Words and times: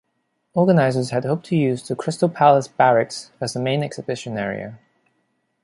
Organizers 0.55 1.11
had 1.11 1.25
hoped 1.25 1.45
to 1.45 1.55
use 1.55 1.87
the 1.87 1.95
Crystal 1.95 2.27
Palace 2.27 2.67
Barracks 2.67 3.29
as 3.39 3.53
the 3.53 3.59
main 3.59 3.83
exhibition 3.83 4.35
area. 4.35 4.79